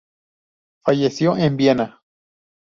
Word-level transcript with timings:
Falleció 0.83 1.37
en 1.37 1.57
Viena. 1.57 2.01